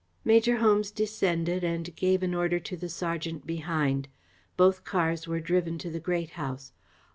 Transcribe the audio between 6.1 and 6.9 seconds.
House.